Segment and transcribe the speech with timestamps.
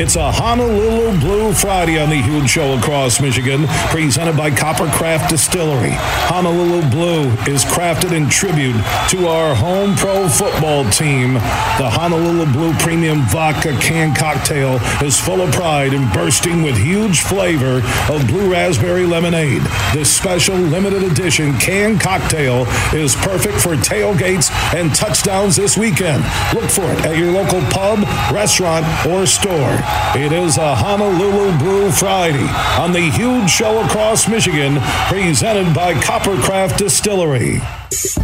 [0.00, 5.92] It's a Honolulu Blue Friday on the huge show across Michigan, presented by Coppercraft Distillery.
[5.92, 8.76] Honolulu Blue is crafted in tribute
[9.10, 11.34] to our home pro football team.
[11.34, 17.20] The Honolulu Blue Premium Vodka Can Cocktail is full of pride and bursting with huge
[17.20, 19.60] flavor of blue raspberry lemonade.
[19.92, 22.64] This special limited edition can cocktail
[22.94, 26.24] is perfect for tailgates and touchdowns this weekend.
[26.54, 27.98] Look for it at your local pub,
[28.32, 29.89] restaurant, or store.
[30.14, 32.46] It is a Honolulu Blue Friday
[32.78, 37.60] on the huge show across Michigan, presented by Coppercraft Distillery.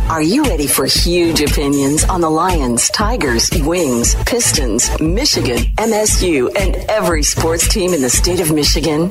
[0.09, 6.77] Are you ready for huge opinions on the Lions, Tigers, Wings, Pistons, Michigan, MSU, and
[6.89, 9.11] every sports team in the state of Michigan?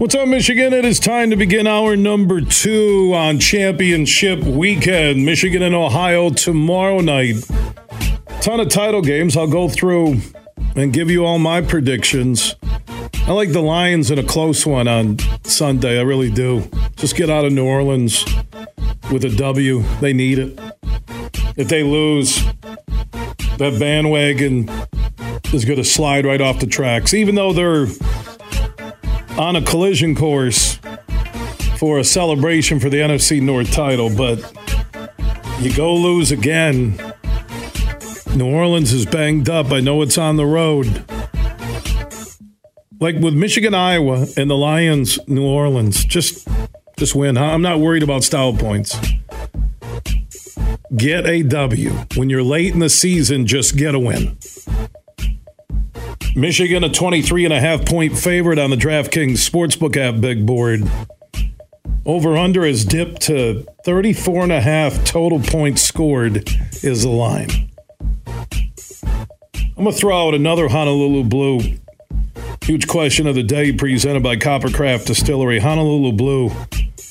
[0.00, 0.72] What's up, Michigan?
[0.72, 5.26] It is time to begin hour number two on championship weekend.
[5.26, 7.34] Michigan and Ohio tomorrow night.
[8.40, 9.36] Ton of title games.
[9.36, 10.22] I'll go through
[10.74, 12.56] and give you all my predictions.
[13.26, 15.98] I like the Lions in a close one on Sunday.
[15.98, 16.66] I really do.
[16.96, 18.24] Just get out of New Orleans
[19.12, 19.82] with a W.
[20.00, 20.58] They need it.
[21.58, 22.42] If they lose,
[23.58, 24.66] that bandwagon
[25.52, 27.86] is going to slide right off the tracks, even though they're
[29.40, 30.78] on a collision course
[31.78, 34.38] for a celebration for the NFC North title, but
[35.60, 37.00] you go lose again.
[38.36, 39.72] New Orleans is banged up.
[39.72, 41.06] I know it's on the road.
[43.00, 46.46] Like with Michigan, Iowa, and the Lions, New Orleans, just
[46.98, 47.38] just win.
[47.38, 48.94] I'm not worried about style points.
[50.94, 51.92] Get a W.
[52.14, 54.36] When you're late in the season, just get a win.
[56.36, 60.82] Michigan, a 23 and a half point favorite on the DraftKings Sportsbook app big board.
[62.06, 66.48] Over under has dipped to 34 and a half total points scored
[66.82, 67.70] is the line.
[69.76, 71.60] I'm going to throw out another Honolulu Blue.
[72.62, 75.58] Huge question of the day presented by Coppercraft Distillery.
[75.58, 76.52] Honolulu Blue,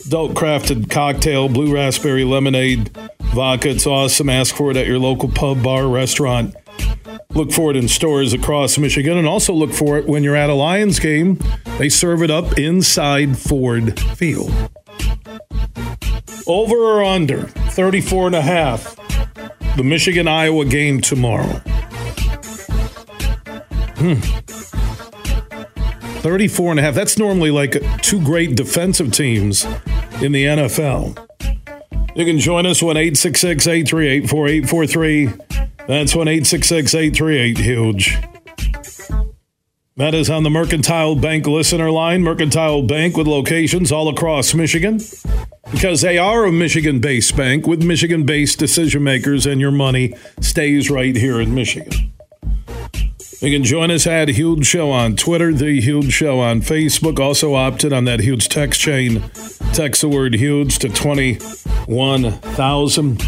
[0.06, 2.90] adult crafted cocktail, blue raspberry lemonade,
[3.34, 3.70] vodka.
[3.70, 4.30] It's awesome.
[4.30, 6.56] Ask for it at your local pub, bar, restaurant.
[7.36, 10.50] Look for it in stores across Michigan and also look for it when you're at
[10.50, 11.40] a Lions game.
[11.78, 14.52] They serve it up inside Ford Field.
[16.48, 18.96] Over or under 34 and a half.
[19.78, 21.62] The Michigan Iowa game tomorrow.
[23.98, 24.16] Hmm.
[26.22, 26.96] 34 and a half.
[26.96, 29.66] That's normally like two great defensive teams
[30.22, 31.16] in the NFL.
[32.16, 35.49] You can join us 1 866 838 4843.
[35.90, 38.18] That's 1 866 838 Huge.
[39.98, 42.22] That is on the Mercantile Bank listener line.
[42.22, 45.00] Mercantile Bank with locations all across Michigan
[45.72, 50.14] because they are a Michigan based bank with Michigan based decision makers, and your money
[50.42, 52.14] stays right here in Michigan.
[53.42, 57.20] You can join us at Huge Show on Twitter, The Huge Show on Facebook.
[57.20, 59.24] Also opted on that huge text chain.
[59.72, 63.24] Text the word huge to 21,000.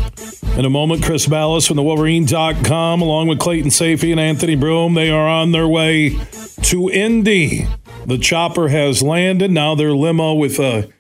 [0.58, 4.96] In a moment, Chris Balas from the Wolverine.com, along with Clayton Sayfie and Anthony Broome,
[4.96, 6.20] they are on their way
[6.64, 7.66] to Indy.
[8.06, 9.50] The chopper has landed.
[9.50, 10.92] Now their limo with a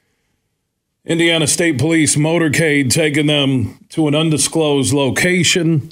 [1.03, 5.91] Indiana State Police motorcade taking them to an undisclosed location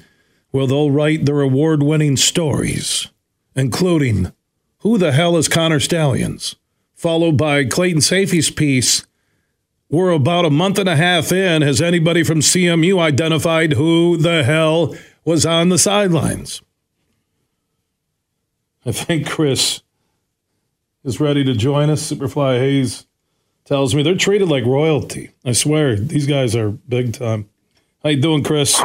[0.52, 3.08] where they'll write their award winning stories,
[3.56, 4.32] including
[4.80, 6.56] Who the Hell is Connor Stalions?
[6.96, 9.06] Followed by Clayton Sayfie's piece.
[9.90, 11.62] We're about a month and a half in.
[11.62, 14.96] Has anybody from CMU identified who the hell
[15.26, 16.62] was on the sidelines?
[18.86, 19.82] I think Chris
[21.04, 22.12] is ready to join us.
[22.12, 23.06] Superfly Hayes
[23.66, 25.32] tells me they're treated like royalty.
[25.46, 27.50] I swear, these guys are big time.
[28.04, 28.82] How you doing, Chris?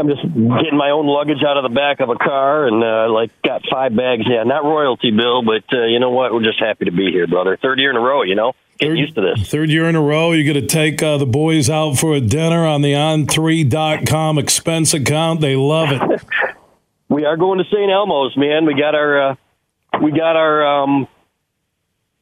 [0.00, 3.12] I'm just getting my own luggage out of the back of a car and uh,
[3.12, 4.24] like got five bags.
[4.26, 6.32] Yeah, not royalty, Bill, but uh, you know what?
[6.32, 7.58] We're just happy to be here, brother.
[7.60, 8.54] Third year in a row, you know.
[8.78, 9.50] Getting third, used to this.
[9.50, 12.20] Third year in a row, you're going to take uh, the boys out for a
[12.20, 15.42] dinner on the on3.com expense account.
[15.42, 16.22] They love it.
[17.10, 17.90] we are going to St.
[17.90, 18.64] Elmo's, man.
[18.64, 19.34] We got our uh,
[20.00, 21.08] we got our um,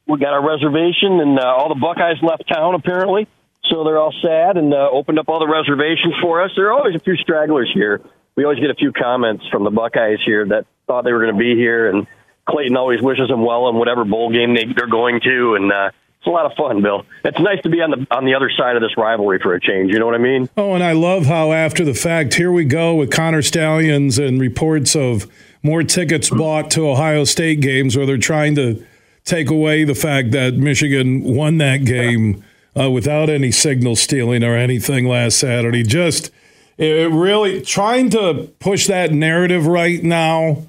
[0.05, 3.29] we got our reservation, and uh, all the Buckeyes left town apparently.
[3.69, 6.51] So they're all sad and uh, opened up all the reservations for us.
[6.55, 8.01] There are always a few stragglers here.
[8.35, 11.33] We always get a few comments from the Buckeyes here that thought they were going
[11.33, 12.07] to be here, and
[12.47, 15.91] Clayton always wishes them well in whatever bowl game they, they're going to, and uh,
[16.19, 17.05] it's a lot of fun, Bill.
[17.23, 19.59] It's nice to be on the on the other side of this rivalry for a
[19.61, 19.91] change.
[19.91, 20.49] You know what I mean?
[20.57, 24.39] Oh, and I love how after the fact, here we go with Connor Stalions and
[24.41, 25.27] reports of
[25.63, 28.83] more tickets bought to Ohio State games, where they're trying to
[29.23, 32.43] take away the fact that Michigan won that game
[32.79, 35.83] uh, without any signal stealing or anything last Saturday.
[35.83, 36.31] Just
[36.77, 40.63] it really trying to push that narrative right now.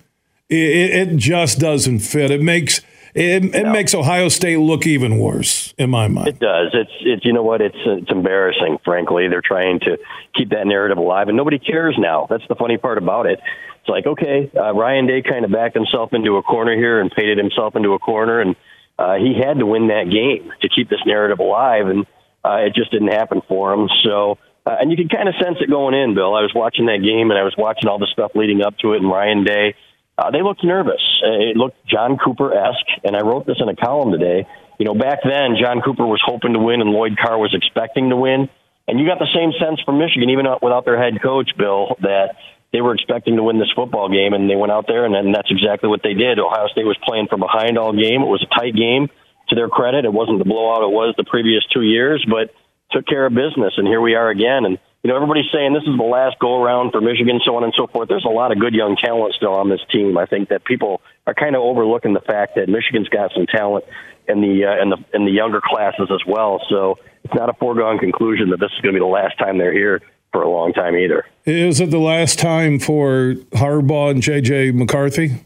[0.48, 2.32] It, it just doesn't fit.
[2.32, 2.80] It makes
[3.14, 3.72] it, it no.
[3.72, 6.28] makes Ohio State look even worse in my mind.
[6.28, 6.70] It does.
[6.72, 7.60] It's it's you know what?
[7.60, 8.78] It's it's embarrassing.
[8.84, 9.98] Frankly, they're trying to
[10.34, 12.26] keep that narrative alive, and nobody cares now.
[12.28, 13.40] That's the funny part about it.
[13.80, 17.10] It's like okay, uh, Ryan Day kind of backed himself into a corner here and
[17.10, 18.54] painted himself into a corner, and
[19.00, 22.06] uh, he had to win that game to keep this narrative alive, and
[22.44, 23.88] uh, it just didn't happen for him.
[24.04, 24.38] So.
[24.66, 26.34] Uh, and you can kind of sense it going in, Bill.
[26.34, 28.92] I was watching that game and I was watching all the stuff leading up to
[28.92, 29.74] it, and Ryan Day
[30.20, 31.00] uh, they looked nervous.
[31.24, 34.46] Uh, it looked John Cooper esque, and I wrote this in a column today.
[34.78, 38.10] You know, back then, John Cooper was hoping to win, and Lloyd Carr was expecting
[38.10, 38.48] to win.
[38.86, 42.36] And you got the same sense from Michigan, even without their head coach, Bill, that
[42.72, 45.34] they were expecting to win this football game, and they went out there, and, and
[45.34, 46.38] that's exactly what they did.
[46.38, 48.22] Ohio State was playing from behind all game.
[48.22, 49.08] It was a tight game.
[49.48, 52.54] To their credit, it wasn't the blowout it was the previous two years, but
[52.92, 54.64] took care of business, and here we are again.
[54.64, 57.64] And you know, everybody's saying this is the last go around for Michigan, so on
[57.64, 58.08] and so forth.
[58.08, 60.18] There's a lot of good young talent still on this team.
[60.18, 63.86] I think that people are kind of overlooking the fact that Michigan's got some talent
[64.28, 66.60] in the uh, in the in the younger classes as well.
[66.68, 69.58] So it's not a foregone conclusion that this is going to be the last time
[69.58, 71.24] they're here for a long time either.
[71.44, 75.44] Is it the last time for Harbaugh and JJ McCarthy?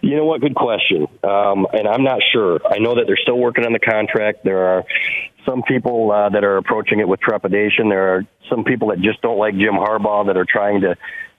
[0.00, 0.40] You know what?
[0.40, 1.06] Good question.
[1.22, 2.60] Um, and I'm not sure.
[2.66, 4.44] I know that they're still working on the contract.
[4.44, 4.84] There are
[5.46, 7.88] some people uh, that are approaching it with trepidation.
[7.88, 10.96] There are some people that just don't like Jim Harbaugh that are trying to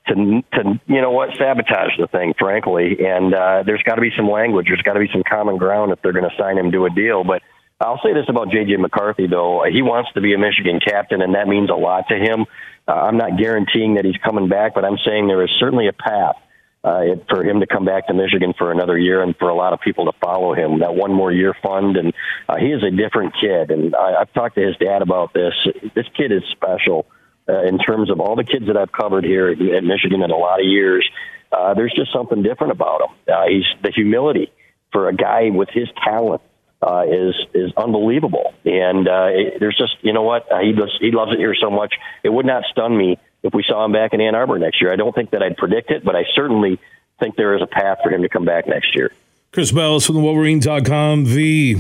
[0.08, 0.16] to
[0.54, 2.98] to you know what sabotage the thing, frankly.
[3.06, 4.68] And uh, there's got to be some language.
[4.68, 6.90] There's got to be some common ground if they're going to sign him to a
[6.90, 7.24] deal.
[7.24, 7.42] But
[7.80, 11.36] I'll say this about JJ McCarthy though: he wants to be a Michigan captain, and
[11.36, 12.46] that means a lot to him.
[12.88, 15.94] Uh, I'm not guaranteeing that he's coming back, but I'm saying there is certainly a
[15.94, 16.36] path
[16.84, 19.74] uh, for him to come back to Michigan for another year and for a lot
[19.74, 20.80] of people to follow him.
[20.80, 22.14] That one more year fund, and
[22.48, 23.72] uh, he is a different kid.
[23.72, 25.54] And I, I've talked to his dad about this.
[25.96, 27.06] This kid is special
[27.48, 30.38] uh, in terms of all the kids that I've covered here at Michigan in a
[30.38, 31.08] lot of years.
[31.52, 33.34] Uh, there's just something different about him.
[33.34, 34.52] Uh, he's the humility
[34.92, 36.42] for a guy with his talent.
[36.86, 41.12] Uh, is is unbelievable, and uh, it, there's just you know what uh, he he
[41.12, 41.94] loves it here so much.
[42.24, 44.92] It would not stun me if we saw him back in Ann Arbor next year.
[44.92, 46.80] I don't think that I'd predict it, but I certainly
[47.22, 49.14] think there is a path for him to come back next year.
[49.54, 51.78] Chris Balas from the Wolverine.com, the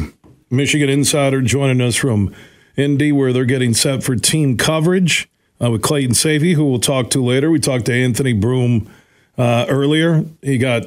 [0.50, 2.34] Michigan insider, joining us from
[2.78, 5.30] Indy, where they're getting set for team coverage
[5.62, 7.50] uh, with Clayton Sayfie, who we'll talk to later.
[7.50, 8.90] We talked to Anthony Broome
[9.38, 10.24] uh, earlier.
[10.42, 10.84] He got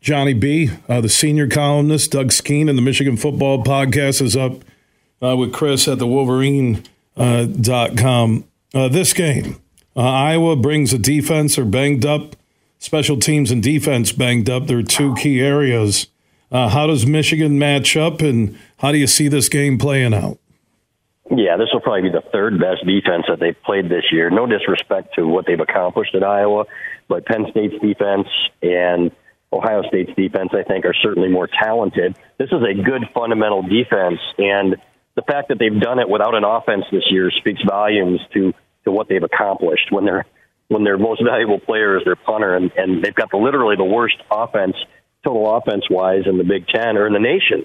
[0.00, 4.64] Johnny B, uh, the senior columnist, Doug Skeen, and the Michigan Football Podcast is up
[5.22, 6.84] uh, with Chris at the Wolverine.com.
[8.74, 9.56] Uh, this game,
[9.96, 12.36] uh, Iowa brings a defense or banged up,
[12.78, 14.66] special teams and defense banged up.
[14.66, 16.06] They're two key areas.
[16.52, 20.38] Uh, how does Michigan match up, and how do you see this game playing out?
[21.30, 24.30] Yeah, this will probably be the third best defense that they've played this year.
[24.30, 26.64] No disrespect to what they've accomplished at Iowa,
[27.06, 28.28] but Penn State's defense
[28.62, 29.10] and
[29.52, 32.16] Ohio State's defense, I think, are certainly more talented.
[32.38, 34.76] This is a good fundamental defense, and
[35.16, 38.52] the fact that they've done it without an offense this year speaks volumes to
[38.84, 40.26] to what they've accomplished when they're
[40.68, 43.84] when their most valuable player is their punter, and, and they've got the literally the
[43.84, 44.76] worst offense,
[45.24, 47.64] total offense wise, in the Big Ten or in the nation.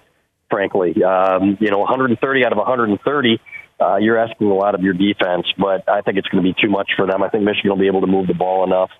[0.49, 3.41] Frankly, um, you know, 130 out of 130.
[3.79, 6.55] Uh, you're asking a lot of your defense, but I think it's going to be
[6.61, 7.21] too much for them.
[7.23, 8.91] I think Michigan will be able to move the ball enough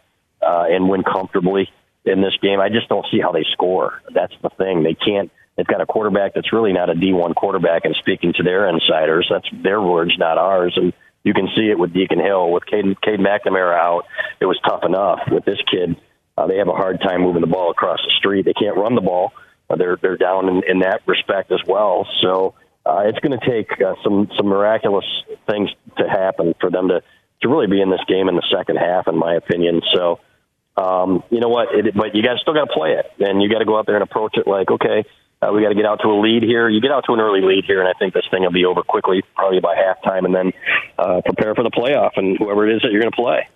[0.42, 1.70] uh, and win comfortably
[2.06, 2.60] in this game.
[2.60, 4.02] I just don't see how they score.
[4.14, 4.84] That's the thing.
[4.84, 5.32] They can't.
[5.56, 9.28] They've got a quarterback that's really not a D1 quarterback, and speaking to their insiders,
[9.30, 10.74] that's their words, not ours.
[10.76, 10.94] And
[11.24, 12.52] you can see it with Deacon Hill.
[12.52, 14.06] With Cade, Cade McNamara out,
[14.40, 15.20] it was tough enough.
[15.32, 15.96] With this kid,
[16.38, 18.46] uh, they have a hard time moving the ball across the street.
[18.46, 19.32] They can't run the ball.
[19.70, 22.08] Uh, they're they're down in, in that respect as well.
[22.22, 22.56] So
[22.86, 25.06] uh, it's going to take uh, some some miraculous
[25.50, 27.02] things to happen for them to
[27.42, 29.82] to really be in this game in the second half, in my opinion.
[29.94, 30.20] So.
[30.76, 31.74] Um, you know what?
[31.74, 33.86] It, but you got still got to play it, and you got to go out
[33.86, 35.06] there and approach it like, okay,
[35.42, 36.70] uh, we got to get out to a lead here.
[36.70, 38.66] You get out to an early lead here, and I think this thing will be
[38.66, 40.54] over quickly, probably by halftime, and then
[40.98, 43.48] uh, prepare for the playoff and whoever it is that you're going to play.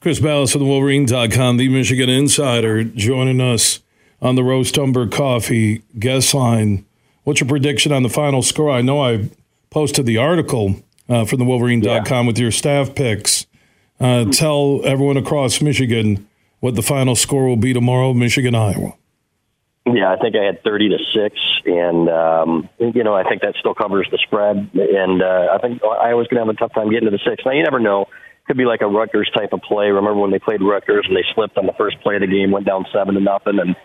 [0.00, 3.80] Chris Balas from the Wolverine.com, the Michigan Insider, joining us
[4.20, 6.84] on the Roast Umber Coffee guest line.
[7.24, 8.70] What's your prediction on the final score?
[8.70, 9.30] I know I
[9.70, 10.76] posted the article
[11.08, 12.26] uh, from the Wolverine.com yeah.
[12.26, 13.46] with your staff picks.
[13.98, 16.28] Uh, tell everyone across Michigan
[16.64, 18.96] what the final score will be tomorrow, Michigan, Iowa.
[19.84, 21.36] Yeah, I think I had 30 to 6.
[21.66, 24.70] And, um, you know, I think that still covers the spread.
[24.72, 27.42] And uh, I think Iowa's going to have a tough time getting to the 6.
[27.44, 28.06] Now, you never know.
[28.46, 29.88] Could be like a Rutgers type of play.
[29.88, 32.50] Remember when they played Rutgers and they slipped on the first play of the game,
[32.50, 33.76] went down 7 to nothing, and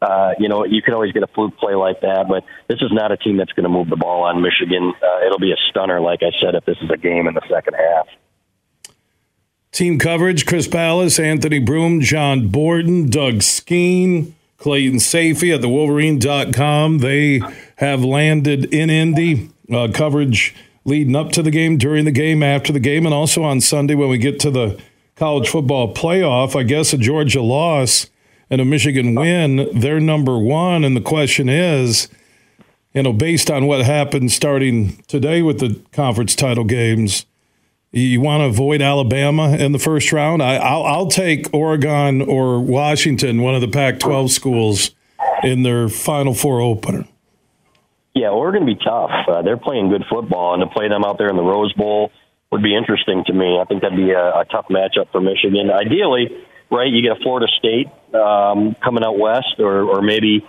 [0.00, 2.92] uh, you know, you can always get a fluke play like that, but this is
[2.92, 4.92] not a team that's going to move the ball on Michigan.
[5.02, 7.42] Uh, it'll be a stunner, like I said, if this is a game in the
[7.50, 8.06] second half.
[9.72, 16.98] Team coverage Chris Balas, Anthony Broome, John Borton, Doug Skeen, Clayton Sayfie at the Wolverine.com.
[16.98, 17.40] They
[17.76, 19.50] have landed in Indy.
[19.70, 23.42] Uh, coverage leading up to the game, during the game, after the game, and also
[23.42, 24.80] on Sunday when we get to the
[25.16, 26.58] college football playoff.
[26.58, 28.08] I guess a Georgia loss
[28.50, 30.84] and a Michigan win, they're number one.
[30.84, 32.08] And the question is,
[32.94, 37.26] you know, based on what happened starting today with the conference title games,
[37.90, 40.42] you want to avoid Alabama in the first round?
[40.42, 44.90] I, will take Oregon or Washington, one of the Pac 12 schools,
[45.42, 47.06] in their Final Four opener.
[48.14, 49.10] Yeah, Oregon be tough.
[49.28, 52.10] Uh, they're playing good football, and to play them out there in the Rose Bowl
[52.50, 53.58] would be interesting to me.
[53.60, 55.70] I think that'd be a, a tough matchup for Michigan.
[55.70, 56.28] Ideally,
[56.70, 56.90] right?
[56.90, 60.44] You get a Florida State um, coming out west, or or maybe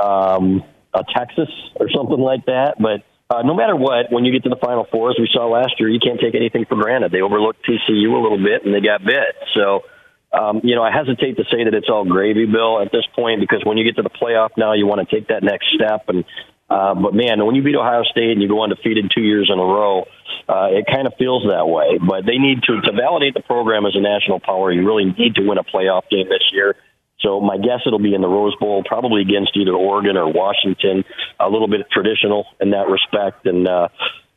[0.00, 0.62] um,
[0.94, 2.76] a Texas or something like that.
[2.78, 5.46] But uh, no matter what, when you get to the Final Four, as we saw
[5.46, 7.12] last year, you can't take anything for granted.
[7.12, 9.36] They overlooked TCU a little bit, and they got bit.
[9.54, 9.82] So.
[10.30, 13.40] Um, you know, I hesitate to say that it's all gravy, Bill, at this point,
[13.40, 16.04] because when you get to the playoff now, you want to take that next step.
[16.08, 16.26] And
[16.68, 19.58] uh, but man, when you beat Ohio State and you go undefeated two years in
[19.58, 20.04] a row,
[20.48, 21.96] uh, it kind of feels that way.
[21.96, 24.70] But they need to to validate the program as a national power.
[24.70, 26.76] You really need to win a playoff game this year.
[27.20, 31.04] So my guess it'll be in the Rose Bowl, probably against either Oregon or Washington.
[31.40, 33.88] A little bit traditional in that respect, and uh,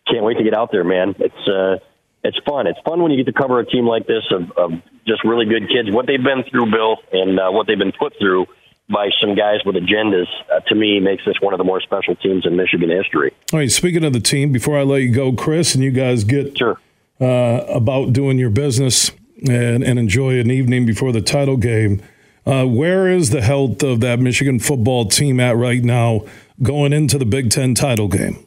[0.08, 1.16] can't wait to get out there, man.
[1.20, 1.78] It's uh,
[2.24, 2.68] it's fun.
[2.68, 4.72] It's fun when you get to cover a team like this of, of
[5.08, 8.14] just really good kids, what they've been through, Bill, and uh, what they've been put
[8.20, 8.46] through
[8.90, 12.16] by some guys with agendas, uh, to me, makes this one of the more special
[12.16, 13.32] teams in Michigan history.
[13.54, 16.24] All right, speaking of the team, before I let you go, Chris, and you guys
[16.24, 16.80] get sure.
[17.20, 19.12] uh, about doing your business
[19.48, 22.02] and, and enjoy an evening before the title game,
[22.46, 26.26] uh, where is the health of that Michigan football team at right now
[26.62, 28.46] going into the Big Ten title game?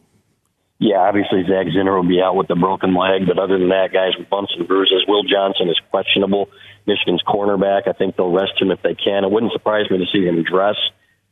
[0.78, 3.92] Yeah, obviously Zach Zinter will be out with the broken leg, but other than that,
[3.92, 5.04] guys with bumps and bruises.
[5.06, 6.50] Will Johnson is questionable.
[6.86, 7.88] Michigan's cornerback.
[7.88, 9.24] I think they'll rest him if they can.
[9.24, 10.76] It wouldn't surprise me to see him dress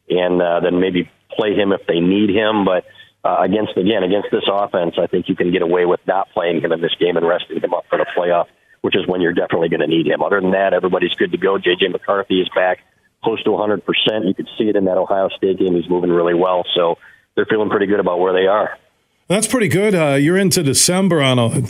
[0.09, 2.65] and uh, then maybe play him if they need him.
[2.65, 2.85] But
[3.25, 6.61] uh, against again against this offense, I think you can get away with not playing
[6.63, 8.47] him in this game and resting him up for the playoff,
[8.83, 10.23] which is when you're definitely going to need him.
[10.23, 11.59] Other than that, everybody's good to go.
[11.59, 12.81] JJ McCarthy is back
[13.25, 13.83] close to 100%.
[14.27, 15.75] You could see it in that Ohio State game.
[15.75, 16.65] He's moving really well.
[16.75, 16.99] So
[17.35, 18.77] they're feeling pretty good about where they are.
[19.29, 19.95] That's pretty good.
[19.95, 21.69] Uh, you're into December on a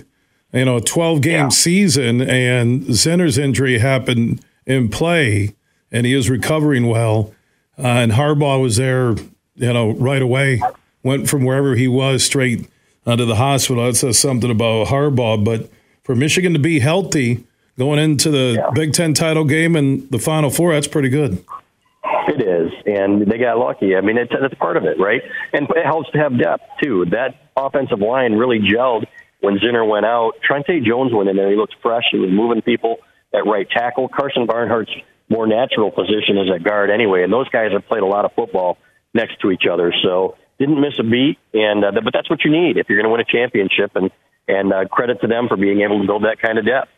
[0.52, 1.48] you know, a 12 game yeah.
[1.48, 5.54] season, and Zinter's injury happened in play,
[5.90, 7.32] and he is recovering well.
[7.78, 9.12] Uh, and Harbaugh was there,
[9.54, 10.60] you know, right away,
[11.02, 12.68] went from wherever he was straight
[13.06, 13.84] uh, to the hospital.
[13.84, 15.42] That says something about Harbaugh.
[15.42, 15.70] But
[16.02, 17.44] for Michigan to be healthy
[17.78, 18.70] going into the yeah.
[18.74, 21.44] Big Ten title game and the Final Four, that's pretty good.
[22.28, 23.96] It is, and they got lucky.
[23.96, 25.22] I mean, it's, that's part of it, right?
[25.52, 27.06] And it helps to have depth too.
[27.10, 29.06] That offensive line really gelled
[29.40, 30.34] when Zinter went out.
[30.42, 31.50] Trente Jones went in there.
[31.50, 32.04] He looked fresh.
[32.10, 32.98] He was moving people
[33.34, 34.08] at right tackle.
[34.08, 34.92] Karsen Barnhart's
[35.28, 38.32] more natural position is at guard anyway, and those guys have played a lot of
[38.34, 38.78] football
[39.14, 39.92] next to each other.
[40.02, 43.06] So didn't miss a beat, and uh, but that's what you need if you're going
[43.06, 43.92] to win a championship.
[43.96, 44.10] And
[44.48, 46.90] and uh, credit to them for being able to build that kind of depth.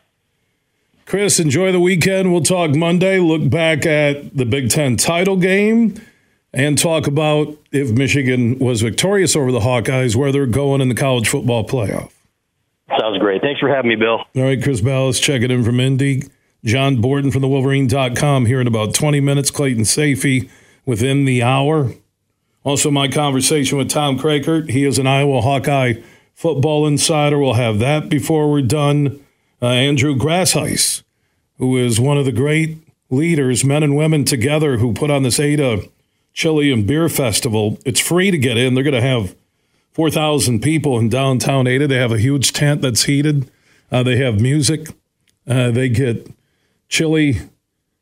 [1.05, 2.31] Chris, enjoy the weekend.
[2.31, 3.19] We'll talk Monday.
[3.19, 6.01] Look back at the Big Ten title game
[6.51, 10.95] and talk about if Michigan was victorious over the Hawkeyes, where they're going in the
[10.95, 12.11] college football playoff.
[12.99, 13.41] Sounds great.
[13.41, 14.23] Thanks for having me, Bill.
[14.35, 16.23] All right, Chris Balas checking in from Indy.
[16.63, 19.51] John Borton from the Wolverine.com here in about 20 minutes.
[19.51, 20.49] Clayton Sayfie
[20.85, 21.91] within the hour.
[22.63, 24.71] Also, my conversation with Tom Kakert.
[24.71, 26.01] He is an Iowa Hawkeye
[26.35, 27.39] football insider.
[27.39, 29.19] We'll have that before we're done.
[29.61, 31.01] Uh, Andrew Grasheis,
[31.57, 32.77] who is one of the great
[33.09, 35.81] leaders, men and women together, who put on this Ada
[36.33, 37.79] Chili and Beer Festival.
[37.85, 38.75] It's free to get in.
[38.75, 39.35] They're going to have
[39.93, 41.87] 4,000 people in downtown Ada.
[41.87, 43.49] They have a huge tent that's heated.
[43.89, 44.89] Uh, they have music.
[45.47, 46.29] Uh, they get
[46.89, 47.39] chili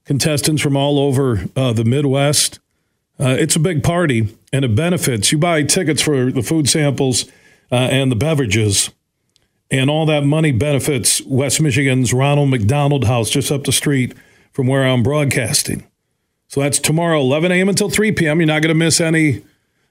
[0.06, 2.60] contestants from all over uh, the Midwest.
[3.20, 5.32] Uh, it's a big party and it benefits.
[5.32, 7.25] You buy tickets for the food samples
[7.74, 8.92] uh, and the beverages,
[9.72, 14.13] and all that money benefits West Michigan's Ronald McDonald House just up the street
[14.51, 15.88] from where I'm broadcasting.
[16.48, 17.70] So that's tomorrow, 11 a.m.
[17.70, 18.39] until 3 p.m.
[18.39, 19.42] You're not going to miss any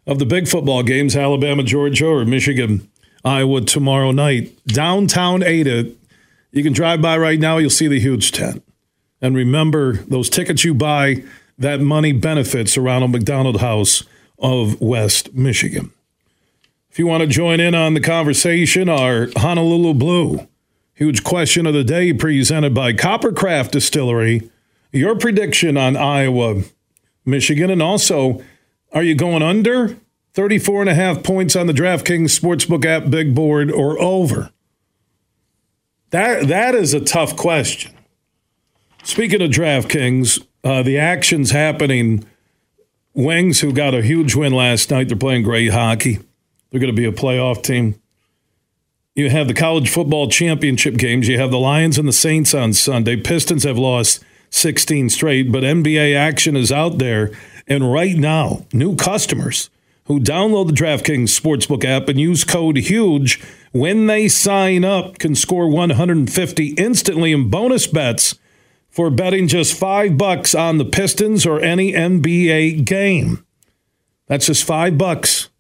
[0.07, 2.89] of the big football games, Alabama, Georgia, or Michigan,
[3.25, 4.57] Iowa tomorrow night.
[4.65, 5.91] Downtown Ada.
[6.53, 8.63] You can drive by right now, you'll see the huge tent.
[9.21, 11.25] And remember, those tickets you buy,
[11.59, 14.05] that money benefits around a McDonald House
[14.39, 15.91] of West Michigan.
[16.93, 20.47] If you want to join in on the conversation, our Honolulu Blue
[20.95, 24.51] huge question of the day presented by Coppercraft Distillery.
[24.93, 26.63] Your prediction on Iowa,
[27.25, 28.41] Michigan, and also,
[28.93, 29.97] are you going under
[30.35, 34.51] 34 and a half points on the DraftKings Sportsbook app big board or over?
[36.11, 37.93] That that is a tough question.
[39.03, 42.25] Speaking of DraftKings, uh, the action's happening.
[43.15, 46.21] Wings, who got a huge win last night, they're playing great hockey.
[46.73, 48.01] They're going to be a playoff team.
[49.15, 51.29] You have the college football championship games.
[51.29, 53.17] You have the Lions and the Saints on Sunday.
[53.17, 57.31] Pistons have lost 16 straight, but NBA action is out there.
[57.69, 59.69] And right now, new customers
[60.07, 65.35] who download the DraftKings Sportsbook app and use code HUGE when they sign up can
[65.35, 68.37] score 150 instantly in bonus bets
[68.89, 73.45] for betting just 5 bucks on the Pistons or any NBA game.
[74.27, 75.51] That's just 5 bucks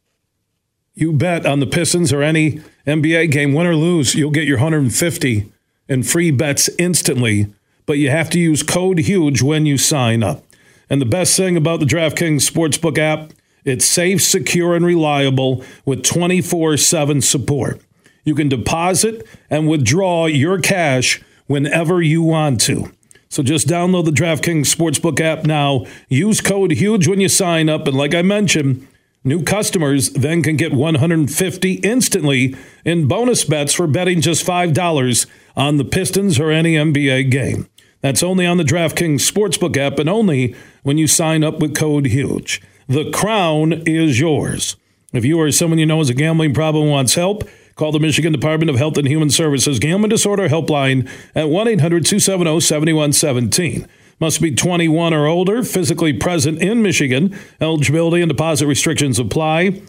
[0.94, 4.58] you bet on the Pistons or any NBA game, win or lose, you'll get your
[4.58, 5.52] 150
[5.88, 7.52] and free bets instantly.
[7.86, 10.44] But you have to use code HUGE when you sign up.
[10.88, 13.32] And the best thing about the DraftKings Sportsbook app,
[13.64, 17.80] it's safe, secure, and reliable with 24 7 support.
[18.24, 22.92] You can deposit and withdraw your cash whenever you want to.
[23.28, 25.86] So just download the DraftKings Sportsbook app now.
[26.08, 27.88] Use code HUGE when you sign up.
[27.88, 28.86] And like I mentioned,
[29.24, 35.26] New customers then can get 150 instantly in bonus bets for betting just $5
[35.56, 37.68] on the Pistons or any NBA game.
[38.00, 42.06] That's only on the DraftKings Sportsbook app and only when you sign up with code
[42.06, 42.60] HUGE.
[42.88, 44.76] The crown is yours.
[45.12, 48.32] If you or someone you know has a gambling problem wants help, call the Michigan
[48.32, 53.86] Department of Health and Human Services Gambling Disorder Helpline at 1 800 270 7117.
[54.22, 57.36] Must be 21 or older, physically present in Michigan.
[57.60, 59.82] Eligibility and deposit restrictions apply.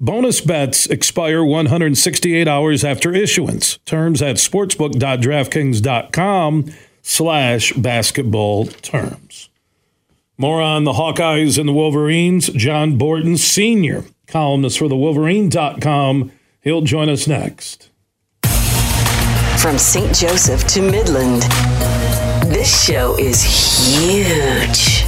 [0.00, 3.76] Bonus bets expire 168 hours after issuance.
[3.84, 9.50] Terms at sportsbook.draftkings.com slash basketball terms.
[10.38, 12.48] More on the Hawkeyes and the Wolverines.
[12.48, 16.32] John Borton, senior columnist for the Wolverine.com.
[16.62, 17.90] He'll join us next.
[19.60, 20.14] From St.
[20.14, 21.42] Joseph to Midland.
[22.58, 25.07] This show is huge.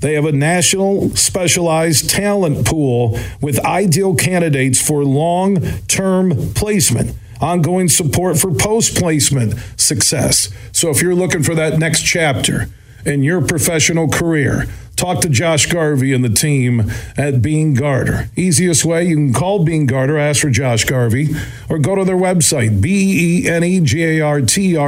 [0.00, 7.88] They have a national specialized talent pool with ideal candidates for long term placement ongoing
[7.88, 10.50] support for post placement success.
[10.72, 12.68] So if you're looking for that next chapter
[13.04, 14.66] in your professional career,
[15.00, 18.28] talk to Josh Garvey and the team at Beene Garter.
[18.36, 21.28] Easiest way, you can call Beene Garter, ask for Josh Garvey,
[21.70, 23.34] or go to their website, B-E-N-E-G-A-R-T-R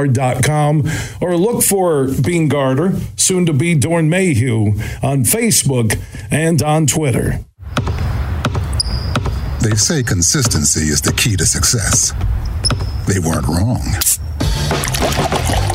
[0.07, 0.87] dot com,
[1.19, 5.99] or look for Beene Garter, soon to be Doeren Mayhew, on Facebook
[6.29, 7.39] and on Twitter.
[9.61, 12.13] They say consistency is the key to success.
[13.07, 13.81] They weren't wrong.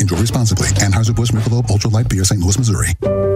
[0.00, 0.68] Enjoy responsibly.
[0.68, 2.40] Anheuser-Busch Michelob Ultra Light Beer, St.
[2.40, 2.88] Louis, Missouri.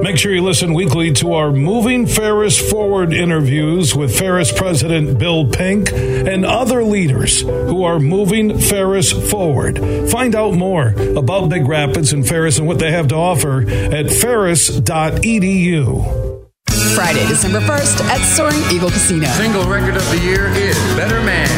[0.02, 5.48] Make sure you listen weekly to our Moving Ferris Forward interviews with Ferris President Bill
[5.48, 9.78] Pink and other leaders who are moving Ferris forward.
[10.10, 14.10] Find out more about Big Rapids and Ferris and what they have to offer at
[14.10, 14.84] ferris.edu.
[16.94, 19.26] Friday, December 1st at Soaring Eagle Casino.
[19.28, 21.48] Single record of the year is Better Man.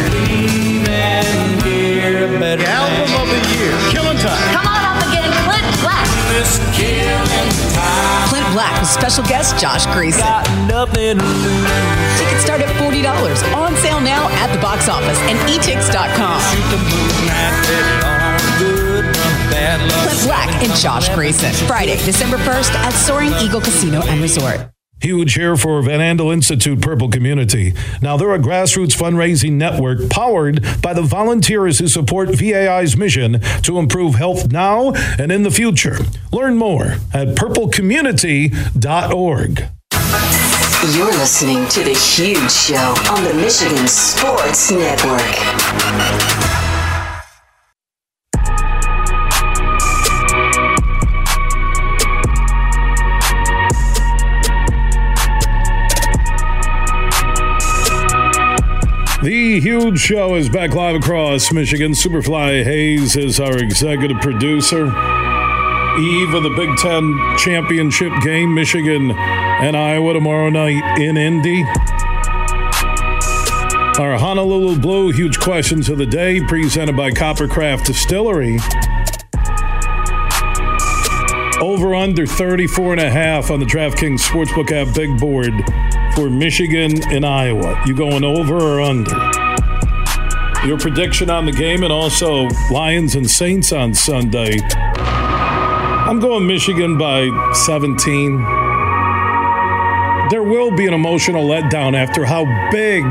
[2.37, 4.55] The album of the year, Killing Time.
[4.55, 4.76] Come on up again, Clint
[6.37, 8.29] Black.
[8.29, 10.21] Clint Black with special guest Josh Grayson.
[12.19, 13.55] Tickets start at $40.
[13.55, 16.41] On sale now at the box office and etix.com.
[20.03, 21.53] Clint Black and Josh Grayson.
[21.67, 24.76] Friday, December 1st at Soaring Eagle Casino and Resort.
[25.01, 27.75] Huge here for Van Andel Institute Purple Community.
[28.01, 33.79] Now, they're a grassroots fundraising network powered by the volunteers who support VAI's mission to
[33.79, 35.99] improve health now and in the future.
[36.33, 39.69] Learn more at purplecommunity.org.
[40.95, 46.56] You're listening to The Huge Show on the Michigan Sports Network.
[59.47, 61.93] Huge Show is back live across Michigan.
[61.93, 64.87] Superfly Hayes is our executive producer.
[64.87, 71.63] Eve of the Big Ten championship game, Michigan and Iowa tomorrow night in Indy.
[74.03, 78.59] Our Honolulu Blue huge questions of the day presented by Coppercraft Distillery.
[81.61, 85.55] Over under 34 and a half on the DraftKings Sportsbook app big board
[86.17, 87.81] for Michigan and Iowa.
[87.87, 89.36] You going over or under?
[90.67, 94.59] Your prediction on the game and also Lions and Saints on Sunday.
[94.67, 97.29] I'm going Michigan by
[97.67, 98.39] 17.
[100.29, 103.05] There will be an emotional letdown after how big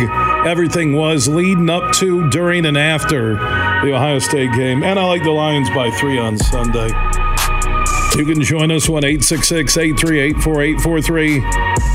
[0.45, 4.83] everything was leading up to, during, and after the Ohio State game.
[4.83, 6.89] And I like the Lions by three on Sunday.
[8.17, 11.39] You can join us 1 866 838 4843.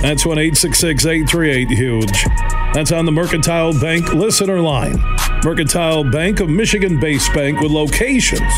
[0.01, 2.25] That's 1 866 838 Huge.
[2.73, 5.03] That's on the Mercantile Bank listener line.
[5.43, 8.53] Mercantile Bank, a Michigan based bank with locations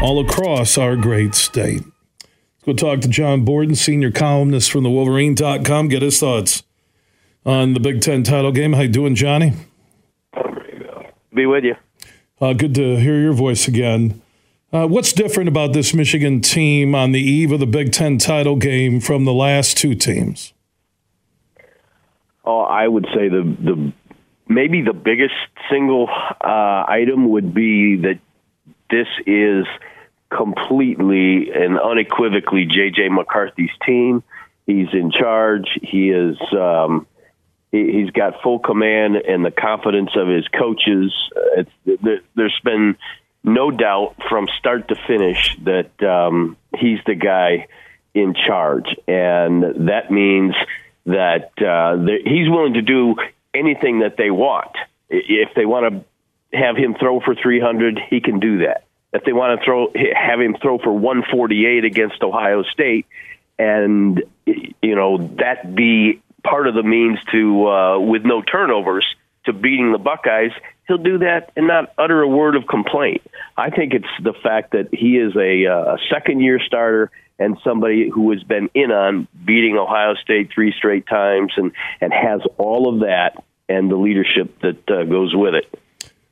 [0.00, 1.82] all across our great state.
[1.82, 5.88] Let's go talk to John Borton, senior columnist from the Wolverine.com.
[5.88, 6.62] Get his thoughts
[7.44, 8.74] on the Big Ten title game.
[8.74, 9.54] How you doing, Johnny?
[11.34, 11.74] Be with you.
[12.40, 14.22] Uh, good to hear your voice again.
[14.72, 18.54] Uh, what's different about this Michigan team on the eve of the Big Ten title
[18.54, 20.52] game from the last two teams?
[22.44, 23.92] Oh, I would say the the
[24.48, 25.34] maybe the biggest
[25.70, 28.18] single uh, item would be that
[28.90, 29.66] this is
[30.30, 33.08] completely and unequivocally J.J.
[33.08, 34.22] McCarthy's team.
[34.66, 35.68] He's in charge.
[35.82, 36.36] He is.
[36.52, 37.06] Um,
[37.70, 41.12] he, he's got full command and the confidence of his coaches.
[41.56, 41.70] It's,
[42.34, 42.96] there's been
[43.42, 47.66] no doubt from start to finish that um, he's the guy
[48.14, 50.54] in charge, and that means
[51.06, 53.16] that uh, he's willing to do
[53.54, 54.70] anything that they want.
[55.08, 56.04] If they want
[56.52, 58.84] to have him throw for 300, he can do that.
[59.12, 63.06] If they want to throw, have him throw for 148 against Ohio State,
[63.58, 69.06] and you know that be part of the means to, uh, with no turnovers,
[69.46, 70.52] to beating the Buckeyes,
[70.86, 73.22] he'll do that and not utter a word of complaint.
[73.56, 78.08] I think it's the fact that he is a, uh, second year starter and somebody
[78.08, 82.92] who has been in on beating Ohio State three straight times and, and has all
[82.92, 85.78] of that and the leadership that uh, goes with it.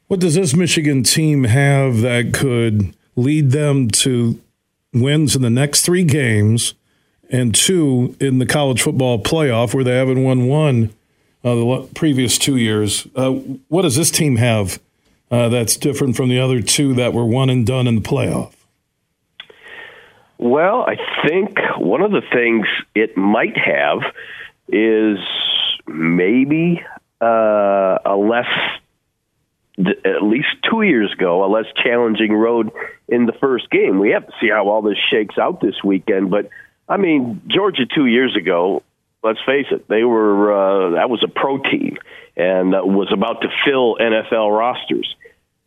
[0.08, 4.40] What does this Michigan team have that could lead them to
[4.92, 6.74] wins in the next three games
[7.30, 10.90] and two in the college football playoff where they haven't won one
[11.44, 13.06] uh, the previous two years?
[13.16, 13.30] Uh,
[13.68, 14.78] what does this team have
[15.30, 18.52] uh, that's different from the other two that were one and done in the playoff?
[20.38, 24.00] Well, I think one of the things it might have
[24.68, 25.18] is
[25.86, 26.82] maybe
[27.20, 28.48] uh, a less,
[29.78, 32.70] at least two years ago, a less challenging road
[33.08, 33.98] in the first game.
[33.98, 36.30] We have to see how all this shakes out this weekend.
[36.30, 36.48] But
[36.88, 38.82] I mean, Georgia two years ago,
[39.22, 41.96] let's face it, they were uh, that was a pro team
[42.36, 45.14] and uh, was about to fill NFL rosters.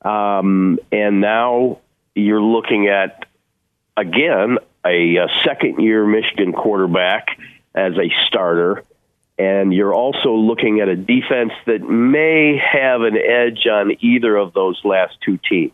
[0.01, 1.79] Um, and now
[2.13, 3.25] you're looking at
[3.97, 7.27] again, a, a second year Michigan quarterback
[7.73, 8.83] as a starter.
[9.37, 14.53] And you're also looking at a defense that may have an edge on either of
[14.53, 15.73] those last two teams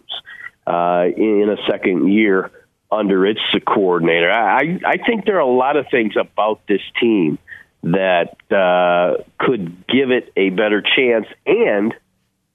[0.65, 2.49] uh, in a second year
[2.91, 4.31] under its coordinator.
[4.31, 7.37] I, I think there are a lot of things about this team
[7.83, 11.27] that uh, could give it a better chance.
[11.45, 11.93] And,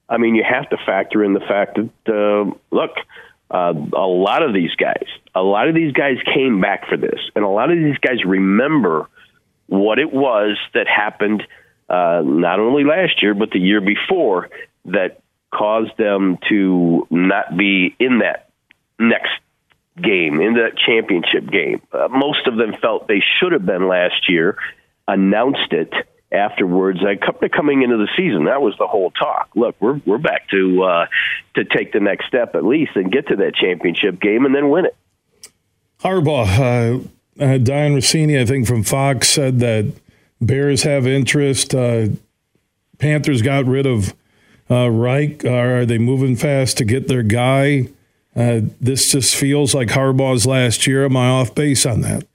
[0.08, 2.96] I mean, you have to factor in the fact that, uh, look,
[3.50, 7.20] uh, a lot of these guys, a lot of these guys came back for this,
[7.34, 9.08] and a lot of these guys remember
[9.66, 11.42] what it was that happened
[11.88, 14.48] uh, not only last year but the year before
[14.86, 15.20] that
[15.52, 18.50] caused them to not be in that
[18.98, 19.32] next
[19.96, 21.80] game, in that championship game.
[21.92, 24.56] Uh, most of them felt they should have been last year,
[25.08, 25.92] announced it
[26.36, 27.00] afterwards.
[27.04, 28.44] I kept coming into the season.
[28.44, 29.48] That was the whole talk.
[29.54, 31.06] Look, we're we're back to uh,
[31.54, 34.70] to take the next step at least and get to that championship game and then
[34.70, 34.96] win it.
[36.00, 36.46] Harbaugh,
[37.40, 39.92] uh, uh, Diane Russini, I think from Fox said that
[40.40, 41.74] Bears have interest.
[41.74, 42.08] Uh,
[42.98, 44.14] Panthers got rid of
[44.70, 45.44] uh, Reich.
[45.44, 47.88] Are they moving fast to get their guy?
[48.34, 51.04] Uh, this just feels like Harbaugh's last year.
[51.06, 52.26] Am I off base on that?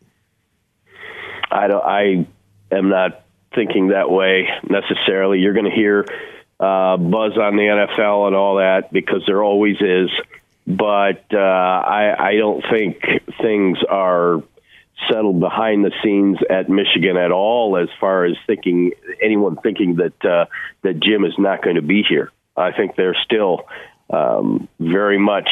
[1.52, 1.84] I don't.
[1.84, 2.26] I
[2.72, 5.40] am not thinking that way necessarily.
[5.40, 6.06] You're going to hear
[6.60, 10.10] uh, buzz on the NFL and all that because there always is.
[10.68, 13.02] But uh, I, I don't think
[13.42, 14.44] things are
[15.10, 20.26] settled behind the scenes at Michigan at all, as far as thinking anyone thinking that
[20.26, 20.46] uh,
[20.84, 22.32] that Jim is not going to be here.
[22.56, 23.68] I think they're still
[24.10, 25.50] um, very much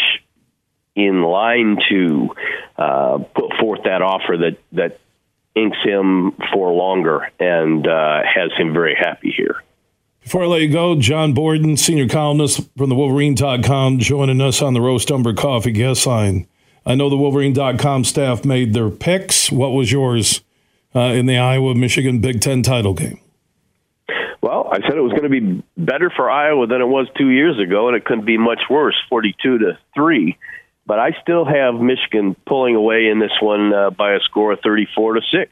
[0.95, 2.29] in line to
[2.77, 4.99] uh, put forth that offer that that
[5.55, 9.63] inks him for longer and uh, has him very happy here.
[10.21, 14.73] Before I let you go, John Borton, senior columnist from the Wolverine.com, joining us on
[14.73, 16.47] the Roast Umber Coffee guest line.
[16.85, 19.51] I know the Wolverine.com staff made their picks.
[19.51, 20.41] What was yours
[20.95, 23.19] uh, in the Iowa Michigan Big Ten title game?
[24.41, 27.29] Well, I said it was going to be better for Iowa than it was two
[27.29, 30.37] years ago, and it couldn't be much worse, forty-two to three.
[30.89, 34.59] But I still have Michigan pulling away in this one uh, by a score of
[34.61, 35.51] 34 to 6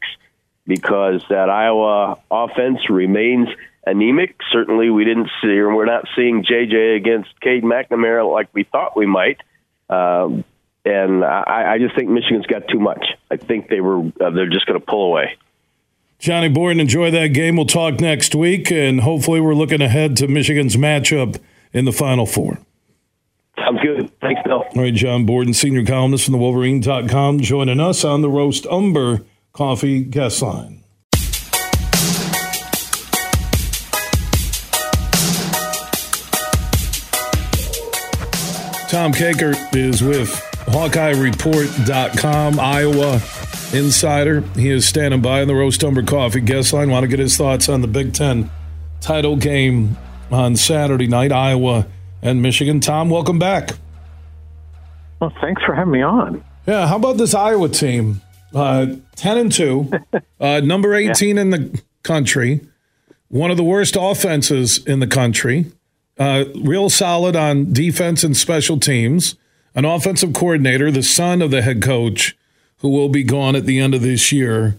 [0.66, 3.48] because that Iowa offense remains
[3.86, 4.38] anemic.
[4.52, 8.98] Certainly, we didn't see, or we're not seeing JJ against Cade McNamara like we thought
[8.98, 9.40] we might.
[9.92, 10.44] Um,
[10.84, 13.06] and I, I just think Michigan's got too much.
[13.30, 15.38] I think they were uh, they're just going to pull away.
[16.18, 17.58] Johnny Borton, enjoy that game.
[17.58, 21.40] We'll talk next week, and hopefully, we're looking ahead to Michigan's matchup
[21.74, 22.58] in the Final Four.
[23.58, 24.12] Sounds good.
[24.22, 24.64] Thanks, Bill.
[24.64, 29.22] All right, John Borton, senior columnist from the Wolverine.com, joining us on the Roast Umber
[29.52, 30.84] Coffee Guest Line.
[38.90, 40.30] Tom Kakert is with
[40.68, 43.22] HawkeyeReport.com, Iowa
[43.74, 44.42] insider.
[44.56, 46.90] He is standing by on the Roast Umber Coffee guest line.
[46.90, 48.50] Want to get his thoughts on the Big Ten
[49.02, 49.98] title game
[50.32, 51.86] on Saturday night, Iowa
[52.22, 52.80] and Michigan.
[52.80, 53.72] Tom, welcome back.
[55.20, 56.44] Well, thanks for having me on.
[56.68, 58.22] Yeah, how about this Iowa team?
[58.54, 59.92] Uh, 10 and 2,
[60.40, 61.42] uh, number 18 yeah.
[61.42, 62.62] in the country,
[63.30, 65.72] one of the worst offenses in the country,
[66.18, 69.36] uh, real solid on defense and special teams,
[69.76, 72.38] an offensive coordinator, the son of the head coach,
[72.78, 74.78] who will be gone at the end of this year.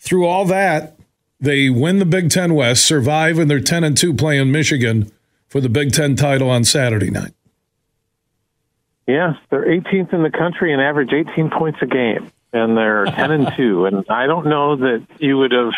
[0.00, 0.96] Through all that,
[1.40, 5.10] they win the Big Ten West, survive, and they're 10 and 2 playing Michigan
[5.48, 7.32] for the Big Ten title on Saturday night.
[9.06, 13.30] Yeah, they're 18th in the country and average 18 points a game, and they're 10
[13.30, 13.86] and 2.
[13.86, 15.72] And I don't know that you would have.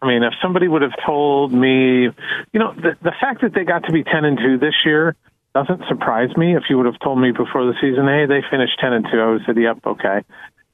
[0.00, 3.64] I mean, if somebody would have told me, you know, the, the fact that they
[3.64, 5.16] got to be 10 and 2 this year
[5.54, 6.56] doesn't surprise me.
[6.56, 9.18] If you would have told me before the season, hey, they finished 10 and 2,
[9.18, 10.24] I would have said, yep, okay.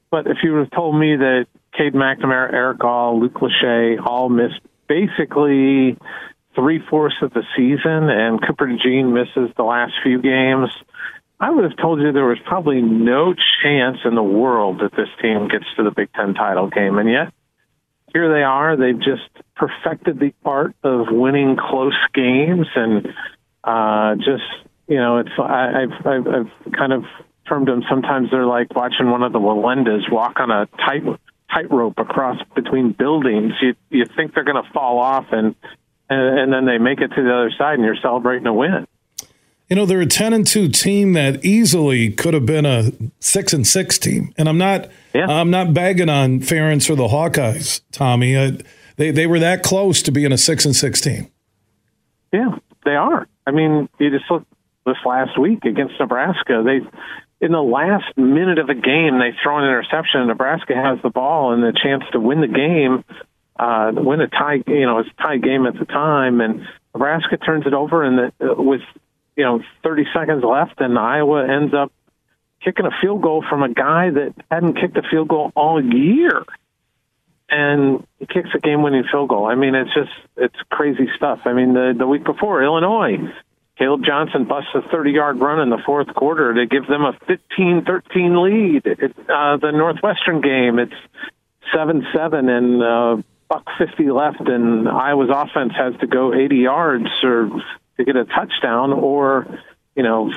[0.09, 4.27] But if you would have told me that Cade McNamara, Erick All, Luke Lachey all
[4.27, 5.97] missed basically
[6.55, 10.69] three fourths of the season, and Cooper DeJean misses the last few games,
[11.39, 13.33] I would have told you there was probably no
[13.63, 17.09] chance in the world that this team gets to the Big Ten title game, and
[17.09, 17.33] yet
[18.13, 18.75] here they are.
[18.77, 23.07] They've just perfected the art of winning close games, and
[23.63, 24.43] uh, just
[24.87, 27.05] you know, it's I, I've, I've I've kind of
[27.47, 27.83] termed them.
[27.89, 31.03] Sometimes they're like watching one of the Wallendas walk on a tight
[31.51, 33.53] tightrope across between buildings.
[33.61, 35.55] You you think they're going to fall off, and
[36.11, 38.85] and, and then they make it to the other side, and you're celebrating a win.
[39.69, 43.53] You know, they're a ten and two team that easily could have been a six
[43.53, 45.27] and six team, and I'm not, yeah.
[45.27, 48.35] I'm not bagging on Ferentz or the Hawkeyes, Tommy.
[48.35, 48.57] Uh,
[48.97, 51.31] they they were that close to being a six and six team.
[52.33, 53.27] Yeah, they are.
[53.47, 54.45] I mean, you just look
[54.85, 56.63] this last week against Nebraska.
[56.65, 56.81] They
[57.45, 60.27] in the last minute of a game, they throw an interception.
[60.27, 63.05] Nebraska has the ball and the chance to win the game
[63.61, 64.63] uh, win a tie.
[64.65, 68.31] You know, it's a tie game at the time, and Nebraska turns it over, and
[68.39, 68.81] the, with
[69.35, 71.91] you know 30 seconds left, and Iowa ends up
[72.63, 76.43] kicking a field goal from a guy that hadn't kicked a field goal all year,
[77.49, 79.45] and he kicks a game-winning field goal.
[79.45, 81.41] I mean, it's just it's crazy stuff.
[81.45, 83.17] I mean, the the week before, Illinois.
[83.77, 87.13] Caleb Johnson busts a 30 yard run in the fourth quarter to give them a
[87.25, 88.85] 15 13 lead.
[88.85, 90.93] It, uh, the Northwestern game, it's
[91.73, 93.21] 7 7, and uh,
[93.51, 97.49] buck fifty left, and Iowa's offense has to go eighty yards or
[97.97, 99.45] to get a touchdown, or
[99.95, 100.31] you know,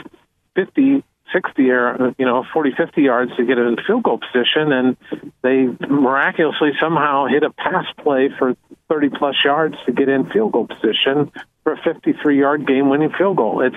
[0.56, 4.96] 50, 60 or you know 40 50 yards to get in field goal position and
[5.42, 8.56] they miraculously somehow hit a pass play for
[8.88, 13.10] 30 plus yards to get in field goal position for a 53 yard game winning
[13.16, 13.62] field goal.
[13.62, 13.76] It's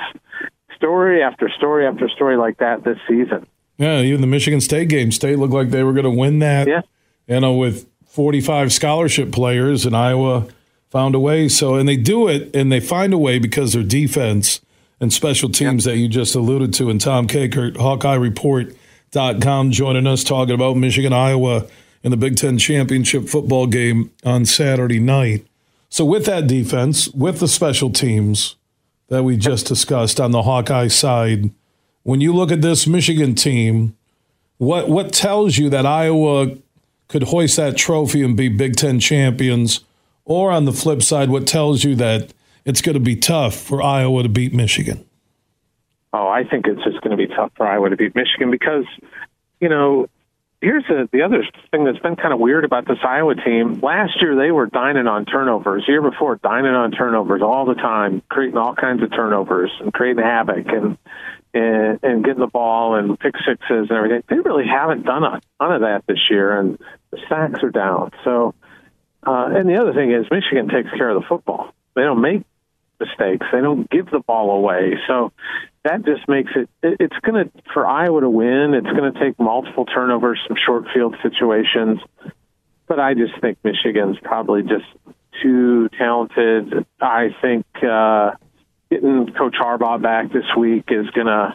[0.76, 3.48] story after story after story like that this season.
[3.78, 6.68] Yeah even the michigan state game state looked like they were going to win that.
[6.68, 6.82] Yeah.
[7.28, 10.48] You know with 45 scholarship players and iowa
[10.90, 13.84] found a way so and they do it and they find a way because their
[13.84, 14.60] defense
[15.00, 16.90] and special teams that you just alluded to.
[16.90, 21.68] And Tom Kakert, HawkeyeReport.com, joining us talking about Michigan, Iowa
[22.04, 25.46] in the Big Ten championship football game on Saturday night.
[25.90, 28.56] So, with that defense, with the special teams
[29.08, 31.52] that we just discussed on the Hawkeye side,
[32.04, 33.96] when you look at this Michigan team,
[34.58, 36.58] what what tells you that Iowa
[37.08, 39.82] could hoist that trophy and be Big Ten champions?
[40.26, 42.34] Or on the flip side, what tells you that
[42.68, 45.06] it's going to be tough for Iowa to beat Michigan.
[46.12, 48.84] Oh, I think it's just going to be tough for Iowa to beat Michigan because,
[49.62, 50.10] you know,
[50.60, 53.80] here's a, the other thing that's been kind of weird about this Iowa team.
[53.80, 55.86] Last year they were dining on turnovers.
[55.86, 59.94] The year before, dining on turnovers all the time, creating all kinds of turnovers and
[59.94, 60.98] creating havoc and
[61.58, 64.24] and, and getting the ball and pick sixes and everything.
[64.30, 66.78] They really haven't done a ton of that this year, and
[67.12, 68.12] the sacks are down.
[68.24, 68.54] So,
[69.26, 71.74] uh, and the other thing is Michigan takes care of the football.
[71.96, 72.44] They don't make
[73.00, 73.46] mistakes.
[73.52, 74.96] They don't give the ball away.
[75.08, 75.32] So
[75.84, 79.40] that just makes it, it's going to, for Iowa to win, it's going to take
[79.40, 82.00] multiple turnovers, some short field situations.
[82.88, 84.86] But I just think Michigan's probably just
[85.42, 86.86] too talented.
[87.02, 88.32] I think uh,
[88.90, 91.54] getting Coach Harbaugh back this week is going to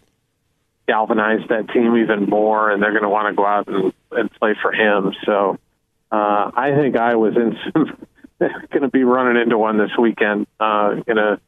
[0.86, 4.30] galvanize that team even more, and they're going to want to go out and, and
[4.32, 5.12] play for him.
[5.24, 5.58] So
[6.10, 8.06] uh, I think Iowa's in some
[8.70, 10.46] going to be running into one this weekend.
[10.58, 11.40] Uh, gonna,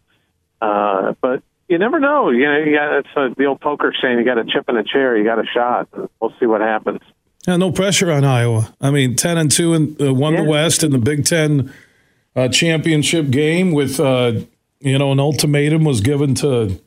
[0.60, 2.30] uh, but you never know.
[2.30, 4.76] You know, you got it's uh, the old poker saying: you got a chip in
[4.76, 5.88] a chair, you got a shot.
[6.20, 7.00] We'll see what happens.
[7.46, 8.74] Yeah, no pressure on Iowa.
[8.80, 10.42] I mean, ten and two and uh, won yeah.
[10.42, 11.72] the West in the Big Ten
[12.36, 13.72] uh, championship game.
[13.72, 14.40] With uh,
[14.84, 16.80] you know, an ultimatum was given to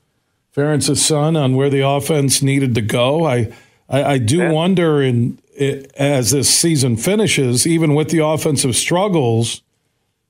[0.55, 3.25] Ferentz's son on where the offense needed to go.
[3.25, 3.51] I
[3.89, 4.51] I, I do yeah.
[4.51, 9.61] wonder, in it, as this season finishes, even with the offensive struggles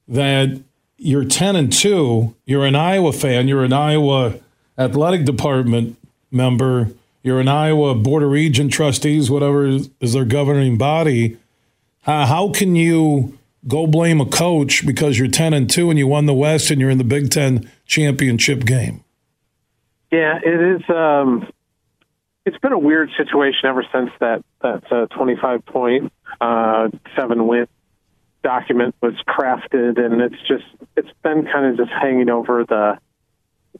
[0.08, 0.62] that
[0.98, 4.36] you're 10 and 2, you're an Iowa fan, you're an Iowa
[4.78, 5.98] athletic department
[6.32, 6.92] member,
[7.24, 11.38] you're an Iowa Board of Regent trustees, whatever is their governing body.
[12.02, 13.37] How can you
[13.68, 16.80] go blame a coach because you're 10 and 2 and you won the West and
[16.80, 19.04] you're in the Big Ten championship game?
[20.12, 20.90] Yeah, it is.
[20.90, 21.48] Um,
[22.46, 27.68] it's been a weird situation ever since that that uh, 25 point uh, seven win
[28.42, 30.64] document was crafted, and it's just
[30.96, 32.98] it's been kind of just hanging over the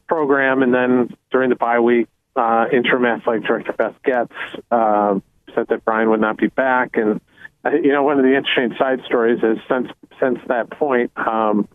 [0.06, 0.62] program.
[0.62, 4.32] And then during the bye week, uh, interim athletic director Beth Goetz
[4.70, 5.18] uh,
[5.54, 7.22] said that Brian would not be back, and
[7.64, 9.88] you know one of the interesting side stories is since
[10.20, 11.12] since that point.
[11.16, 11.68] Um,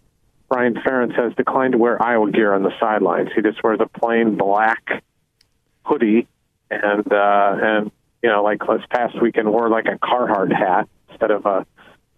[0.49, 3.29] Brian Ferentz has declined to wear Iowa gear on the sidelines.
[3.35, 5.03] He just wears a plain black
[5.83, 6.27] hoodie
[6.69, 7.91] and uh, and
[8.21, 11.65] you know like this past weekend wore like a Carhartt hat instead of a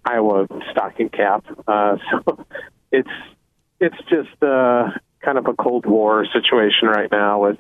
[0.04, 1.46] Iowa stocking cap.
[1.68, 2.46] Uh, so
[2.92, 3.10] it's
[3.80, 4.90] it's just uh,
[5.22, 7.58] kind of a Cold War situation right now with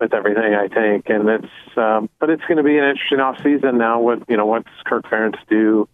[0.00, 3.36] with everything I think, and it's um, but it's going to be an interesting off
[3.42, 4.00] season now.
[4.00, 5.88] With you know what's Kirk Ferentz do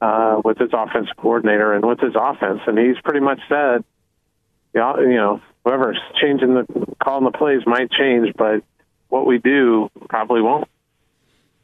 [0.00, 3.84] uh, with his offense coordinator and with his offense, and he's pretty much said,
[4.74, 6.66] you know, you know whoever's changing the
[7.02, 8.62] calling the plays might change, but
[9.08, 10.68] what we do probably won't.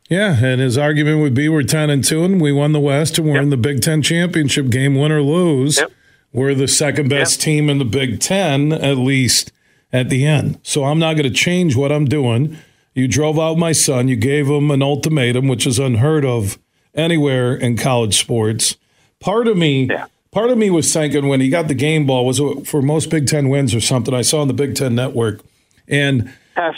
[0.08, 3.16] Yeah, and his argument would be we're 10 and 2 and we won the West
[3.18, 3.44] and we're yep.
[3.44, 5.78] in the Big 10 championship game win or lose.
[5.78, 5.90] Yep.
[6.34, 7.44] We're the second best yep.
[7.44, 9.52] team in the Big 10 at least
[9.92, 10.58] at the end.
[10.62, 12.56] So I'm not going to change what I'm doing.
[12.94, 16.58] You drove out my son, you gave him an ultimatum which is unheard of
[16.94, 18.76] anywhere in college sports.
[19.18, 20.06] Part of me yeah.
[20.30, 23.26] part of me was thinking when he got the game ball was for most Big
[23.26, 25.40] 10 wins or something I saw on the Big 10 network
[25.88, 26.74] and pass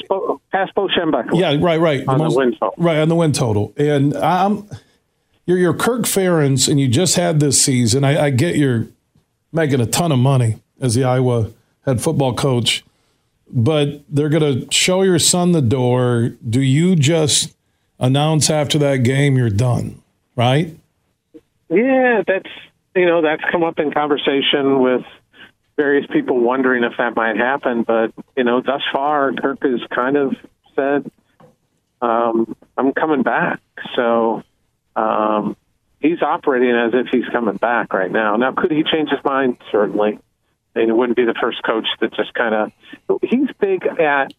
[0.74, 1.38] Bo Schembechler.
[1.38, 2.06] Yeah, right, right.
[2.06, 2.74] On the, most, the win total.
[2.76, 3.72] Right, on the win total.
[3.76, 4.68] And I'm,
[5.46, 8.04] you're, you're Kirk Ferentz, and you just had this season.
[8.04, 8.86] I, I get you're
[9.52, 11.50] making a ton of money as the Iowa
[11.84, 12.84] head football coach,
[13.50, 16.30] but they're going to show your son the door.
[16.48, 17.54] Do you just
[17.98, 20.02] announce after that game you're done,
[20.36, 20.76] right?
[21.68, 22.50] Yeah, that's
[22.94, 25.04] you know that's come up in conversation with
[25.76, 27.82] various people wondering if that might happen.
[27.82, 30.36] But you know, thus far, Kirk has kind of
[30.76, 31.10] said,
[32.00, 33.60] um, "I'm coming back."
[33.96, 34.42] So
[34.96, 35.56] um,
[36.00, 38.36] he's operating as if he's coming back right now.
[38.36, 39.58] Now, could he change his mind?
[39.72, 40.18] Certainly.
[40.74, 43.20] And it wouldn't be the first coach that just kind of.
[43.22, 44.32] He's big at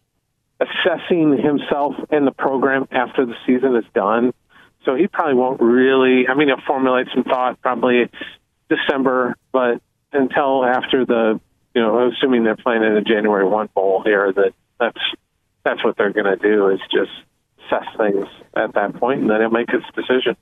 [0.60, 4.32] assessing himself and the program after the season is done.
[4.84, 6.28] So he probably won't really.
[6.28, 8.10] I mean, he'll formulate some thought probably
[8.68, 9.80] December, but
[10.12, 11.40] until after the,
[11.74, 15.00] you know, assuming they're playing in a January one bowl here, that that's
[15.64, 17.10] that's what they're going to do is just
[17.66, 20.36] assess things at that point, and then he'll make his decision.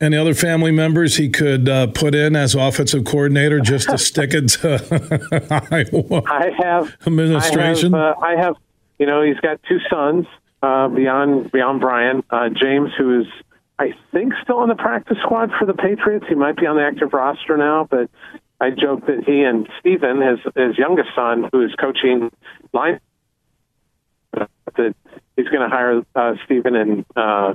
[0.00, 4.34] Any other family members he could uh, put in as offensive coordinator just to stick
[4.34, 6.22] it to Iowa?
[6.26, 7.94] I have administration.
[7.94, 8.56] I have, uh, I have,
[8.98, 10.26] you know, he's got two sons
[10.62, 12.24] uh, beyond beyond Brian.
[12.28, 13.26] Uh, James, who is
[13.78, 16.26] I think still on the practice squad for the Patriots.
[16.28, 18.10] He might be on the active roster now, but
[18.60, 22.30] I joke that he and Stephen, his his youngest son, who is coaching
[22.72, 23.00] line,
[24.32, 24.94] that
[25.36, 27.54] he's going to hire uh, Stephen and, uh,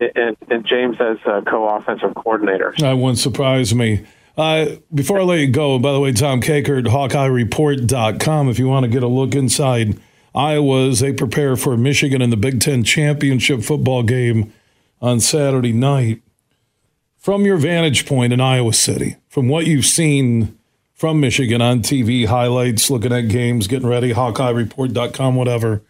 [0.00, 2.74] and and James as co-offensive coordinator.
[2.78, 4.04] That wouldn't surprise me.
[4.36, 8.68] Uh, before I let you go, by the way, Tom Kaker Kakert, HawkeyeReport.com, if you
[8.68, 9.98] want to get a look inside
[10.32, 14.52] Iowa's, they prepare for Michigan in the Big Ten championship football game
[15.02, 16.22] on Saturday night.
[17.16, 20.56] From your vantage point in Iowa City, from what you've seen
[20.94, 25.82] from Michigan on TV, highlights, looking at games, getting ready, HawkeyeReport.com, whatever,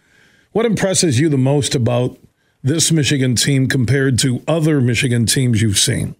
[0.52, 2.18] what impresses you the most about
[2.68, 6.14] this Michigan team compared to other Michigan teams you've seen?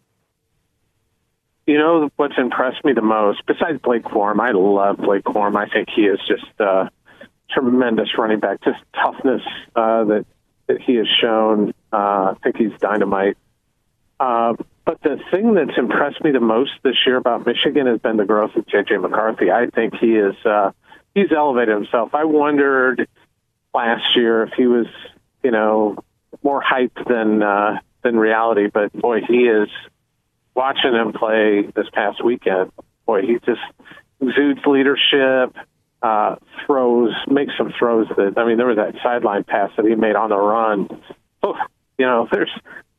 [1.67, 5.55] You know what's impressed me the most, besides Blake Corum, I love Blake Corum.
[5.55, 6.91] I think he is just a
[7.51, 9.43] tremendous running back, just toughness
[9.77, 10.27] uh, that
[10.67, 11.75] that he has shown.
[11.93, 13.37] Uh, I think he's dynamite.
[14.19, 18.17] Uh, but the thing that's impressed me the most this year about Michigan has been
[18.17, 19.51] the growth of JJ McCarthy.
[19.51, 20.71] I think he is uh,
[21.15, 22.15] he's elevated himself.
[22.15, 23.07] I wondered
[23.75, 24.87] last year if he was,
[25.43, 25.99] you know,
[26.43, 28.69] more hype than uh, than reality.
[28.73, 29.69] But boy, he is
[30.55, 32.73] watching him play this past weekend.
[33.07, 33.61] Boy, he just
[34.21, 35.55] exudes leadership
[36.03, 39.95] uh, throws, makes some throws that I mean, there was that sideline pass that he
[39.95, 40.89] made on the run.
[41.43, 41.55] Oh,
[41.99, 42.51] you know, there's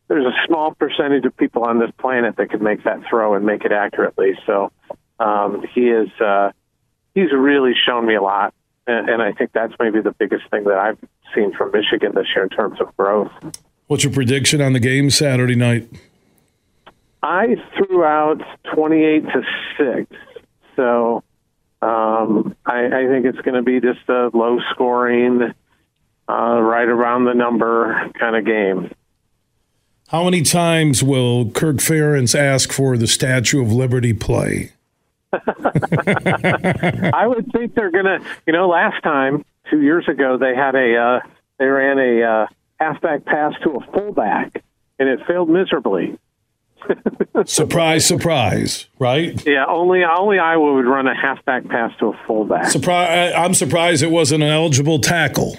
[0.08, 3.46] there's a small percentage of people on this planet that could make that throw and
[3.46, 4.34] make it accurately.
[4.46, 4.72] So
[5.20, 6.52] um, he is uh,
[7.14, 8.54] he's really shown me a lot,
[8.88, 10.98] and, and I think that's maybe the biggest thing that I've
[11.36, 13.32] seen from Michigan this year in terms of growth.
[13.88, 15.90] What's your prediction on the game Saturday night?
[17.22, 18.42] I threw out
[18.74, 19.42] 28 to
[19.78, 20.22] 6.
[20.76, 21.24] So
[21.82, 25.54] um, I, I, think it's going to be just a low scoring,
[26.30, 28.94] uh, right around the number kind of game.
[30.10, 34.72] How many times will Kirk Ferentz ask for the Statue of Liberty play?
[35.34, 40.76] I would think they're going to, you know, last time, two years ago, they had
[40.76, 41.20] a, uh,
[41.57, 42.47] they ran a uh,
[42.80, 44.63] halfback pass to a fullback,
[44.97, 46.17] and it failed miserably
[47.45, 49.45] surprise, surprise, right?
[49.45, 52.67] Yeah, only only Iowa would run a halfback pass to a fullback.
[52.70, 53.34] Surprise!
[53.36, 55.57] I'm surprised it wasn't an eligible tackle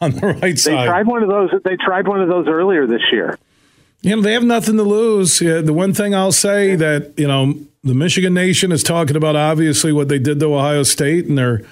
[0.00, 0.72] on the right side.
[0.72, 1.50] They tried one of those.
[1.64, 3.38] They tried one of those earlier this year.
[4.02, 5.40] You know, they have nothing to lose.
[5.40, 7.54] Yeah, the one thing I'll say that you know
[7.84, 11.62] the Michigan Nation is talking about obviously what they did to Ohio State, and they're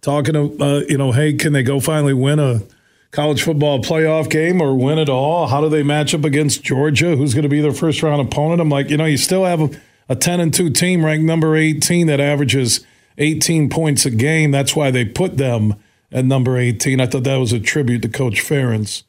[0.00, 2.62] talking to uh, you know, hey, can they go finally win a
[3.10, 5.46] college football playoff game or win it all?
[5.46, 8.60] How do they match up against Georgia, who's going to be their first round opponent?
[8.60, 9.70] I'm like, you know, you still have a,
[10.08, 12.84] a 10 and 2 team ranked number 18 that averages
[13.18, 14.50] 18 points a game.
[14.50, 15.74] That's why they put them
[16.12, 17.00] at number 18.
[17.00, 19.02] I thought that was a tribute to Coach Ferentz.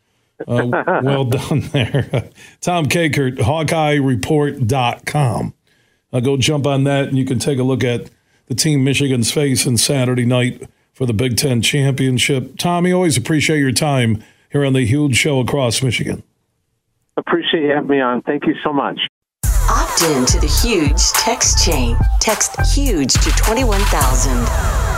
[0.48, 0.68] Uh,
[1.04, 2.30] well done there.
[2.62, 5.54] Tom Kakert, HawkeyeReport.com.
[6.12, 8.10] Uh, go jump on that and you can take a look at
[8.48, 10.68] the team Michigan's face facing Saturday night
[11.00, 12.58] for the Big Ten championship.
[12.58, 14.22] Tommy, always appreciate your time
[14.52, 16.24] here on the huge show across Michigan.
[17.16, 18.22] Appreciate you having me on.
[18.24, 19.00] Thank you so much.
[19.46, 21.96] Opt in to the huge text chain.
[22.20, 24.89] Text huge to 21,000.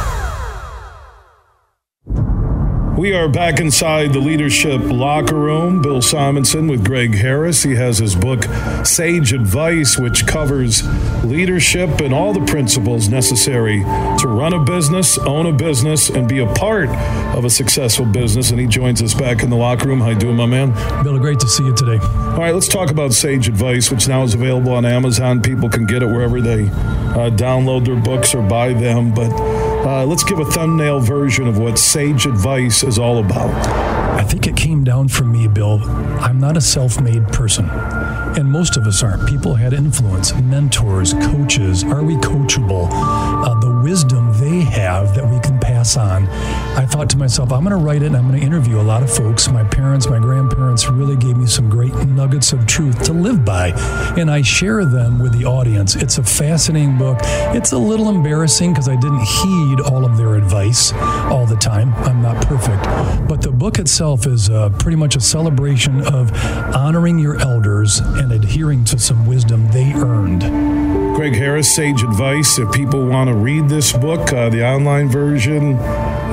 [3.02, 5.82] We are back inside the leadership locker room.
[5.82, 7.64] Bill Simonson with Greg Harris.
[7.64, 8.44] He has his book,
[8.86, 10.84] Sage Advice, which covers
[11.24, 13.80] leadership and all the principles necessary
[14.20, 16.90] to run a business, own a business, and be a part
[17.36, 18.52] of a successful business.
[18.52, 20.00] And he joins us back in the locker room.
[20.00, 20.72] How you doing, my man?
[21.04, 21.98] Bill, great to see you today.
[21.98, 25.42] All right, let's talk about Sage Advice, which now is available on Amazon.
[25.42, 29.12] People can get it wherever they uh, download their books or buy them.
[29.12, 29.32] But
[29.84, 33.50] uh, let's give a thumbnail version of what Sage Advice is all about.
[34.20, 35.82] I think it came down from me, Bill.
[36.20, 37.68] I'm not a self made person.
[37.70, 39.28] And most of us aren't.
[39.28, 41.84] People had influence, mentors, coaches.
[41.84, 42.88] Are we coachable?
[42.92, 46.28] Uh, the wisdom they have that we can pass on.
[46.78, 48.84] I thought to myself, I'm going to write it and I'm going to interview a
[48.84, 49.48] lot of folks.
[49.50, 53.70] My parents, my grandparents really gave me some great nuggets of truth to live by,
[54.18, 55.96] and I share them with the audience.
[55.96, 57.18] It's a fascinating book.
[57.56, 61.94] It's a little embarrassing because I didn't heed all of their advice all the time.
[62.06, 62.84] I'm not perfect.
[63.28, 66.34] But the book itself is uh, pretty much a celebration of
[66.76, 70.91] honoring your elders and adhering to some wisdom they earned.
[71.22, 72.58] Greg Harris, Sage Advice.
[72.58, 75.78] If people want to read this book, uh, the online version,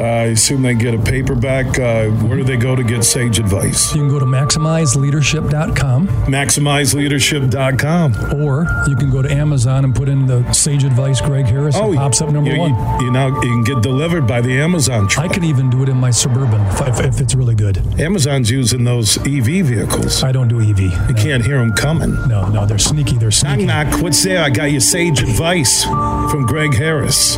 [0.00, 1.78] I assume they get a paperback.
[1.78, 3.94] Uh, where do they go to get Sage Advice?
[3.94, 6.08] You can go to maximizeleadership.com.
[6.08, 8.40] Maximizeleadership.com.
[8.40, 11.76] Or you can go to Amazon and put in the Sage Advice Greg Harris.
[11.76, 12.70] Oh, pops up number you, one.
[13.00, 15.30] You, you, know, you can get delivered by the Amazon truck.
[15.30, 17.78] I can even do it in my Suburban if, if it's really good.
[18.00, 20.22] Amazon's using those EV vehicles.
[20.22, 20.80] I don't do EV.
[20.80, 21.14] You no.
[21.14, 22.14] can't hear them coming.
[22.28, 23.16] No, no, they're sneaky.
[23.16, 23.66] They're sneaky.
[23.66, 24.02] Knock, knock.
[24.02, 24.42] What's there?
[24.42, 27.36] I got your sage advice from Greg Harris.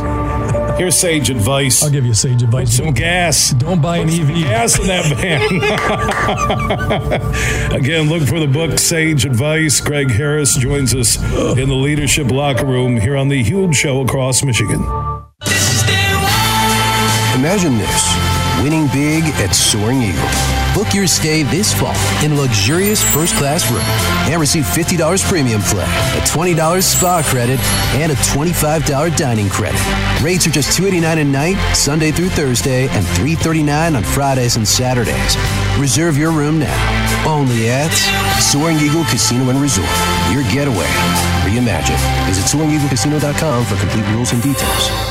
[0.77, 1.83] Here's sage advice.
[1.83, 2.77] I'll give you sage advice.
[2.77, 3.51] Put some gas.
[3.51, 4.43] Don't buy an Put EV.
[4.43, 5.41] gas in that van.
[7.79, 9.79] Again, look for the book Sage Advice.
[9.81, 11.17] Greg Harris joins us
[11.57, 14.81] in the leadership locker room here on the Huge Show across Michigan.
[17.35, 18.30] Imagine this
[18.61, 20.29] winning big at Soaring Eagle.
[20.73, 23.83] Book your stay this fall in luxurious first class room
[24.31, 24.97] and receive $50
[25.27, 27.59] premium play, a $20 spa credit,
[27.99, 29.81] and a $25 dining credit.
[30.23, 35.35] Rates are just $289 a night, Sunday through Thursday, and 339 on Fridays and Saturdays.
[35.79, 37.27] Reserve your room now.
[37.27, 37.91] Only at
[38.39, 39.89] Soaring Eagle Casino and Resort.
[40.31, 40.87] Your getaway.
[41.43, 41.99] Reimagine.
[42.27, 45.10] Visit SoaringEagleCasino.com for complete rules and details.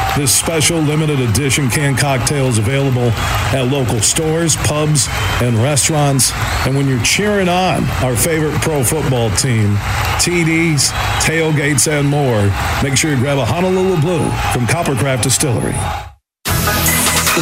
[0.17, 3.11] This special limited edition canned cocktail is available
[3.55, 5.07] at local stores, pubs,
[5.41, 6.33] and restaurants.
[6.65, 9.75] And when you're cheering on our favorite pro football team,
[10.19, 10.89] TDs,
[11.21, 12.51] tailgates, and more,
[12.83, 15.75] make sure you grab a Honolulu Blue from Coppercraft Distillery.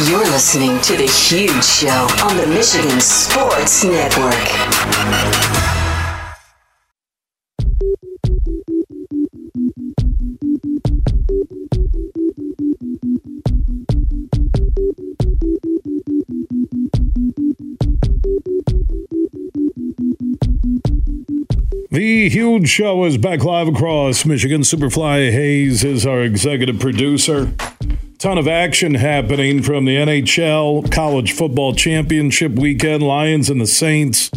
[0.08, 5.69] You're listening to The Huge Show on the Michigan Sports Network.
[22.28, 24.60] Huge show is back live across Michigan.
[24.60, 27.50] Superfly Hayes is our executive producer.
[28.18, 33.02] Ton of action happening from the NHL College Football Championship weekend.
[33.02, 34.30] Lions and the Saints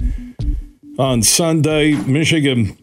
[0.98, 1.92] on Sunday.
[1.92, 2.78] Michigan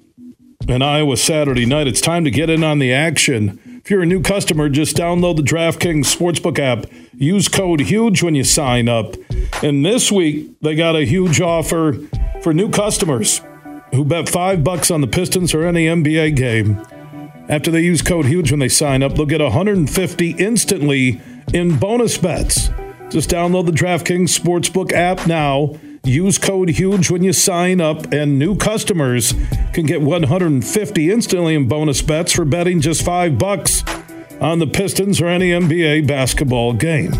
[0.68, 1.86] and Iowa Saturday night.
[1.86, 3.58] It's time to get in on the action.
[3.82, 6.84] If you're a new customer, just download the DraftKings Sportsbook app.
[7.14, 9.14] Use code HUGE when you sign up.
[9.62, 11.94] And this week, they got a huge offer
[12.42, 13.40] for new customers
[13.92, 16.80] who bet five bucks on the Pistons or any NBA game.
[17.48, 21.20] After they use code HUGE when they sign up, they'll get 150 instantly
[21.52, 22.68] in bonus bets.
[23.10, 25.76] Just download the DraftKings Sportsbook app now.
[26.04, 29.34] Use code HUGE when you sign up, and new customers
[29.72, 33.82] can get 150 instantly in bonus bets for betting just five bucks
[34.40, 37.12] on the Pistons or any NBA basketball game.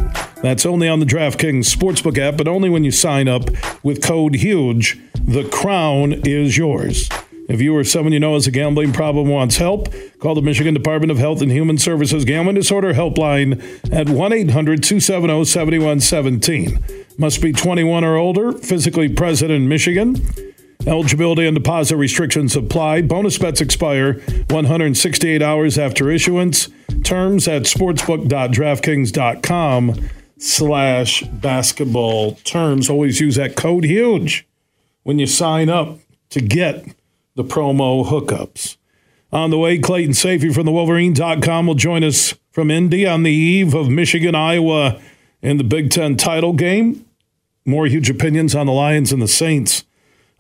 [0.43, 3.51] That's only on the DraftKings Sportsbook app, but only when you sign up
[3.83, 4.99] with code HUGE.
[5.15, 7.11] The crown is yours.
[7.47, 9.89] If you or someone you know has a gambling problem wants help,
[10.19, 13.61] call the Michigan Department of Health and Human Services Gambling Disorder Helpline
[13.93, 17.05] at 1 800 270 7117.
[17.19, 20.17] Must be 21 or older, physically present in Michigan.
[20.87, 23.03] Eligibility and deposit restrictions apply.
[23.03, 24.15] Bonus bets expire
[24.49, 26.71] 168 hours after issuance.
[27.03, 30.09] Terms at sportsbook.draftkings.com
[30.41, 32.91] slash basketball terms.
[32.91, 34.47] Always use that code HUGE
[35.03, 35.99] when you sign up
[36.31, 36.85] to get
[37.37, 38.77] the promo hookups.
[39.33, 43.31] On the way, Clayton Sayfie from the Wolverine.com will join us from Indy on the
[43.31, 45.01] eve of Michigan, Iowa
[45.41, 47.05] in the Big Ten title game.
[47.65, 49.85] More huge opinions on the Lions and the Saints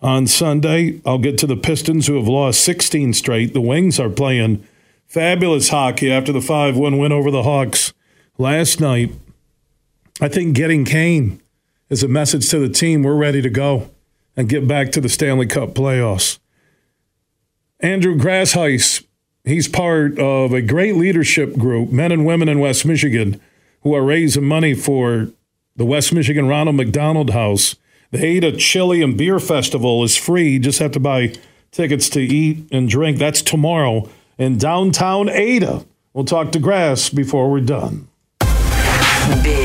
[0.03, 1.01] on Sunday.
[1.07, 3.53] I'll get to the Pistons who have lost 16 straight.
[3.53, 4.67] The Wings are playing
[5.07, 7.93] fabulous hockey after the 5 1 win over the Hawks
[8.39, 9.13] last night.
[10.21, 11.41] I think getting Kane
[11.89, 13.91] is a message to the team we're ready to go
[14.37, 16.39] and get back to the Stanley Cup playoffs.
[17.81, 19.05] Andrew Grasheis,
[19.45, 23.41] he's part of a great leadership group, men and women in West Michigan,
[23.83, 25.29] who are raising money for
[25.77, 27.77] the West Michigan Ronald McDonald House.
[28.11, 30.51] The Ada Chili and Beer Festival is free.
[30.51, 31.35] You just have to buy
[31.71, 33.19] tickets to eat and drink.
[33.19, 38.09] That's tomorrow in downtown Ada We'll talk to grass before we're done.
[39.45, 39.60] Big,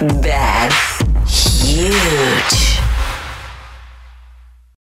[0.00, 0.72] bad,
[1.26, 2.65] huge.